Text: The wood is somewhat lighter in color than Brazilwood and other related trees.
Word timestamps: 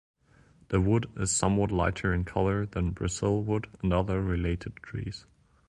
The 0.69 0.81
wood 0.81 1.11
is 1.15 1.29
somewhat 1.29 1.69
lighter 1.69 2.11
in 2.11 2.25
color 2.25 2.65
than 2.65 2.89
Brazilwood 2.91 3.67
and 3.83 3.93
other 3.93 4.19
related 4.19 4.77
trees. 4.77 5.27